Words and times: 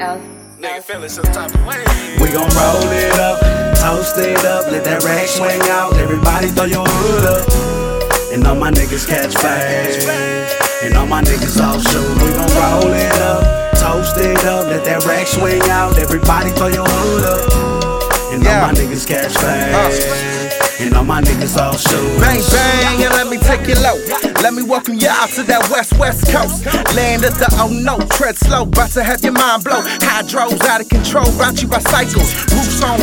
L. 0.00 0.20
Nigga 0.60 0.82
feeling 0.82 1.08
some 1.08 1.24
type 1.24 1.54
of 1.54 1.64
way. 1.64 1.80
We 2.20 2.28
gon' 2.28 2.48
roll 2.52 2.84
it 2.92 3.16
up, 3.16 3.40
toast 3.80 4.18
it 4.18 4.44
up, 4.44 4.70
let 4.70 4.84
that 4.84 5.04
rag 5.04 5.28
swing 5.28 5.60
out. 5.72 5.94
Everybody 5.94 6.48
throw 6.48 6.64
your 6.64 6.84
hood 6.84 7.24
up. 7.24 7.48
And 8.32 8.46
all 8.46 8.56
my 8.56 8.70
niggas 8.70 9.08
catch 9.08 9.32
fast. 9.32 10.06
And 10.84 10.96
all 10.96 11.06
my 11.06 11.22
niggas 11.22 11.60
off 11.62 11.80
shoot. 11.88 12.04
We 12.20 12.28
gon' 12.36 12.52
roll 12.60 12.92
it 12.92 13.16
up, 13.24 13.72
toast 13.80 14.18
it 14.18 14.44
up, 14.44 14.66
let 14.66 14.84
that 14.84 15.04
rack 15.06 15.26
swing 15.26 15.62
out. 15.70 15.98
Everybody 15.98 16.50
throw 16.50 16.68
your 16.68 16.84
hood 16.84 17.24
up. 17.24 18.32
And 18.32 18.46
all 18.46 18.68
my 18.68 18.72
niggas 18.74 19.06
catch 19.06 19.32
fast. 19.32 20.80
And 20.80 20.94
all 20.94 21.04
my 21.04 21.22
niggas 21.22 21.56
all 21.56 21.72
shoot. 21.72 22.20
Bang 22.20 22.42
bang, 22.52 23.05
it 23.68 23.78
low. 23.80 23.96
Let 24.42 24.54
me 24.54 24.62
welcome 24.62 24.94
you 24.94 25.08
out 25.08 25.30
to 25.30 25.42
that 25.44 25.68
west 25.70 25.98
west 25.98 26.30
coast. 26.30 26.64
Land 26.94 27.24
of 27.24 27.38
the 27.38 27.48
oh 27.58 27.68
no, 27.68 27.98
tread 28.16 28.36
slow, 28.36 28.62
about 28.62 28.90
to 28.90 29.02
have 29.02 29.22
your 29.22 29.32
mind 29.32 29.64
blow. 29.64 29.82
Hydros 29.98 30.60
out 30.66 30.80
of 30.80 30.88
control, 30.88 31.26
brought 31.36 31.60
you 31.62 31.68
by 31.68 31.80
cycles. 31.80 32.32
Roofs 32.52 32.82
on 32.82 32.98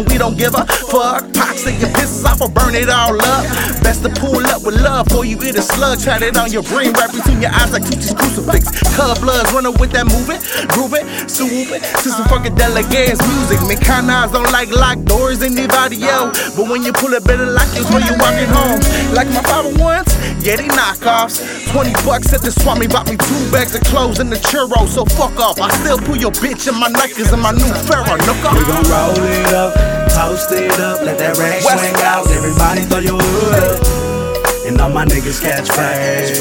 and 0.00 0.08
we 0.08 0.16
don't 0.18 0.36
give 0.36 0.54
a 0.54 0.64
fuck. 0.64 1.28
Take 1.60 1.80
your 1.80 1.92
pisses 1.92 2.24
off 2.24 2.40
or 2.40 2.48
burn 2.48 2.74
it 2.74 2.88
all 2.88 3.14
up. 3.20 3.44
Best 3.84 4.02
to 4.02 4.08
pull 4.08 4.40
up 4.48 4.64
with 4.64 4.80
love 4.80 5.08
for 5.08 5.24
you 5.24 5.36
eat 5.44 5.54
a 5.56 5.62
slug, 5.62 6.00
chat 6.00 6.22
it 6.22 6.36
on 6.36 6.50
your 6.50 6.62
brain, 6.62 6.92
right 6.96 7.12
between 7.12 7.40
your 7.40 7.52
eyes 7.52 7.72
like 7.72 7.84
Tucci's 7.84 8.14
crucifix. 8.14 8.72
Color 8.96 9.20
bloods 9.20 9.52
running 9.52 9.76
with 9.76 9.92
that 9.92 10.08
moving, 10.08 10.40
grooving, 10.72 11.04
swooping 11.28 11.84
some 12.00 12.24
funkadelic 12.32 12.88
ass 12.96 13.20
music. 13.28 13.60
Man, 13.68 13.76
kind 13.84 14.10
eyes 14.10 14.32
don't 14.32 14.50
like 14.52 14.70
locked 14.72 15.04
doors, 15.04 15.42
anybody 15.42 16.02
else. 16.04 16.56
But 16.56 16.68
when 16.68 16.82
you 16.82 16.92
pull 16.92 17.12
it 17.12 17.24
better 17.24 17.46
like 17.46 17.68
it 17.76 17.84
when 17.92 18.02
you 18.08 18.16
walking 18.16 18.48
home. 18.48 18.80
Like 19.12 19.28
my 19.28 19.44
father 19.44 19.76
once, 19.76 20.16
yeah, 20.42 20.56
they 20.56 20.68
knockoffs. 20.68 21.40
20 21.72 21.92
bucks 22.04 22.32
at 22.32 22.42
the 22.42 22.50
Swami 22.50 22.86
bought 22.86 23.08
me 23.08 23.16
two 23.16 23.42
bags 23.52 23.74
of 23.74 23.82
clothes 23.84 24.18
and 24.18 24.30
the 24.30 24.36
churro, 24.36 24.88
so 24.88 25.04
fuck 25.04 25.36
off. 25.38 25.60
I 25.60 25.70
still 25.80 25.98
pull 25.98 26.16
your 26.16 26.32
bitch 26.32 26.68
in 26.68 26.78
my 26.78 26.88
Nikes 26.88 27.32
and 27.32 27.42
my 27.42 27.52
new 27.52 27.70
Pharaoh, 27.86 28.18
We 28.18 28.62
gon' 28.64 28.86
roll 28.88 29.16
it 29.16 29.52
up, 29.52 29.74
toast 30.10 30.52
it 30.52 30.78
up, 30.80 31.02
let 31.02 31.18
that 31.18 31.36
rag 31.38 31.64
West 31.64 31.78
swing 31.78 32.02
out. 32.04 32.26
Everybody 32.30 32.82
throw 32.88 33.00
your 33.00 33.20
hood 33.20 33.54
up. 33.64 34.00
And 34.66 34.80
all 34.80 34.90
my 34.90 35.04
niggas 35.04 35.40
catch 35.40 35.68
fast. 35.68 36.40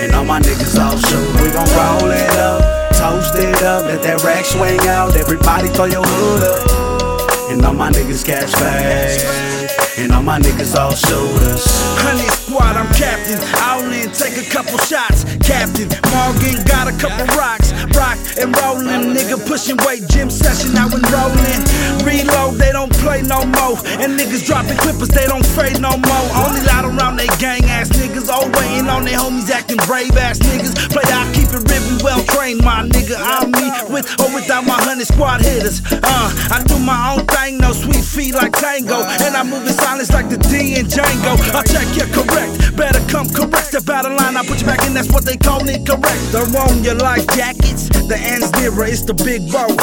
And 0.00 0.14
all 0.14 0.24
my 0.24 0.40
niggas 0.40 0.78
off 0.78 0.98
shoot. 1.06 1.28
We 1.40 1.50
gon' 1.50 1.68
roll 1.74 2.10
it 2.10 2.36
up, 2.38 2.92
toast 2.94 3.34
it 3.36 3.62
up, 3.62 3.86
let 3.86 4.02
that 4.02 4.22
rag 4.24 4.44
swing 4.44 4.80
out. 4.88 5.16
Everybody 5.16 5.68
throw 5.68 5.86
your 5.86 6.04
hood 6.04 6.42
up. 6.42 7.50
And 7.50 7.64
all 7.64 7.74
my 7.74 7.90
niggas 7.90 8.24
catch 8.24 8.50
fast. 8.50 9.63
And 9.96 10.10
all 10.10 10.22
my 10.22 10.40
niggas 10.40 10.74
all 10.74 10.90
shoulders. 10.90 11.62
Honey 12.02 12.26
squad, 12.34 12.74
I'm 12.74 12.90
captain. 12.98 13.38
I 13.62 13.78
only 13.78 14.10
take 14.10 14.34
a 14.34 14.46
couple 14.50 14.74
shots. 14.82 15.22
Captain 15.38 15.86
Morgan 16.10 16.58
got 16.66 16.90
a 16.90 16.94
couple 16.98 17.22
rocks. 17.38 17.70
Rock 17.94 18.18
and 18.34 18.50
rolling, 18.58 19.14
nigga 19.14 19.38
pushing 19.46 19.78
weight. 19.86 20.02
Gym 20.10 20.30
session, 20.30 20.74
I 20.74 20.90
now 20.90 20.98
enrolling. 20.98 21.62
Reload, 22.02 22.58
they 22.58 22.72
don't 22.74 22.90
play 23.06 23.22
no 23.22 23.46
more. 23.46 23.78
And 24.02 24.18
niggas 24.18 24.42
dropping 24.42 24.78
clippers, 24.82 25.14
they 25.14 25.30
don't 25.30 25.46
fade 25.46 25.78
no 25.78 25.94
more. 25.94 26.24
Only 26.42 26.66
loud 26.66 26.90
around 26.90 27.14
they 27.14 27.30
gang 27.38 27.62
ass 27.70 27.88
niggas. 27.94 28.26
All 28.26 28.50
waiting 28.58 28.90
on 28.90 29.04
their 29.04 29.18
homies 29.18 29.48
acting 29.50 29.78
brave 29.86 30.16
ass 30.18 30.42
niggas. 30.42 30.74
Play 30.90 31.06
I 31.06 31.22
keep 31.30 31.54
it 31.54 31.62
we 31.70 32.02
well 32.02 32.22
trained, 32.34 32.62
my 32.64 32.82
nigga. 32.82 33.14
I'm 33.14 33.50
me 33.54 33.70
with 33.92 34.10
or 34.20 34.32
without 34.34 34.66
my 34.66 34.78
honey 34.82 35.04
squad 35.04 35.40
hitters. 35.40 35.82
Uh, 35.86 36.28
I 36.50 36.62
do 36.66 36.78
my 36.78 37.14
own 37.14 37.26
thing, 37.44 37.58
no 37.58 37.72
sweet 37.72 38.04
feet 38.04 38.34
like 38.34 38.52
tango. 38.52 39.04
And 39.24 39.36
I 39.36 39.42
move 39.42 39.66
in 39.66 39.72
silence 39.72 40.12
like 40.12 40.28
the 40.28 40.38
D 40.38 40.76
and 40.78 40.88
Django. 40.88 41.36
I 41.52 41.62
check 41.64 41.88
you 41.96 42.06
correct, 42.12 42.76
better 42.76 43.00
come 43.10 43.28
correct. 43.28 43.72
The 43.72 43.80
battle 43.80 44.16
line, 44.16 44.36
I 44.36 44.44
put 44.46 44.60
you 44.60 44.66
back 44.66 44.84
in, 44.86 44.94
that's 44.94 45.12
what 45.12 45.24
they 45.24 45.36
call 45.36 45.60
incorrect. 45.68 46.22
The 46.32 46.48
wrong 46.54 46.82
you 46.84 46.94
like 46.94 47.26
jackets, 47.34 47.88
the 48.08 48.16
ends 48.16 48.50
nearer, 48.56 48.84
it's 48.84 49.02
the 49.02 49.14
big 49.14 49.50
boat. 49.52 49.76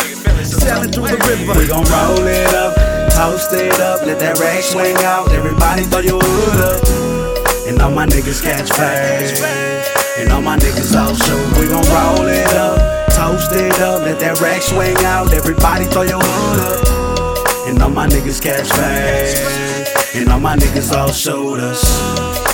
Sailing 0.44 0.92
through 0.92 1.14
the 1.14 1.22
river. 1.30 1.54
We 1.60 1.68
gon' 1.68 1.86
roll 1.86 2.26
it 2.26 2.54
up, 2.54 2.74
toast 3.14 3.54
it 3.54 3.80
up, 3.80 4.06
let 4.06 4.20
that 4.20 4.40
rag 4.40 4.64
swing 4.64 4.98
out. 5.06 5.30
Everybody 5.30 5.84
throw 5.84 6.02
your 6.02 6.20
hood 6.22 6.60
up. 6.66 6.82
And 7.68 7.82
all 7.82 7.92
my 7.92 8.06
niggas 8.06 8.42
catch 8.42 8.70
fast. 8.70 9.44
And 10.18 10.32
all 10.32 10.42
my 10.42 10.58
niggas 10.58 10.96
all 10.98 11.14
shoot. 11.14 11.46
We 11.60 11.68
gon' 11.70 11.86
roll 11.94 12.28
it 12.28 12.54
up, 12.58 13.10
toast 13.14 13.54
it 13.54 13.80
up, 13.82 14.02
let 14.02 14.20
that 14.20 14.42
rag 14.42 14.62
swing 14.62 14.98
out. 15.06 15.34
Everybody 15.34 15.86
throw 15.86 16.04
your 16.04 16.20
hood 16.20 16.60
up. 16.60 17.01
And 17.72 17.82
all 17.82 17.90
my 17.90 18.06
niggas 18.06 18.42
catch 18.42 18.68
fast. 18.68 20.16
And 20.16 20.28
all 20.30 20.42
my 20.42 20.58
niggas 20.58 20.92
all 20.94 21.14
shooters. 21.14 22.51